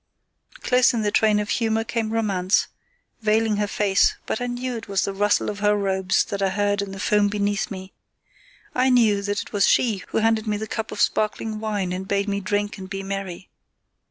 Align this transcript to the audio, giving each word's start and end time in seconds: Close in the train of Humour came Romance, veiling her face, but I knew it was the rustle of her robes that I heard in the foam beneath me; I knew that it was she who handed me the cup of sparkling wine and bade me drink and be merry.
Close 0.63 0.95
in 0.95 1.03
the 1.03 1.11
train 1.11 1.39
of 1.39 1.51
Humour 1.51 1.83
came 1.83 2.09
Romance, 2.11 2.65
veiling 3.21 3.57
her 3.57 3.67
face, 3.67 4.15
but 4.25 4.41
I 4.41 4.47
knew 4.47 4.75
it 4.75 4.87
was 4.87 5.05
the 5.05 5.13
rustle 5.13 5.47
of 5.47 5.59
her 5.59 5.77
robes 5.77 6.23
that 6.23 6.41
I 6.41 6.49
heard 6.49 6.81
in 6.81 6.91
the 6.91 6.99
foam 6.99 7.27
beneath 7.27 7.69
me; 7.69 7.93
I 8.73 8.89
knew 8.89 9.21
that 9.21 9.43
it 9.43 9.53
was 9.53 9.67
she 9.67 9.97
who 10.07 10.17
handed 10.17 10.47
me 10.47 10.57
the 10.57 10.65
cup 10.65 10.91
of 10.91 11.01
sparkling 11.01 11.59
wine 11.59 11.91
and 11.93 12.07
bade 12.07 12.27
me 12.27 12.39
drink 12.39 12.79
and 12.79 12.89
be 12.89 13.03
merry. 13.03 13.51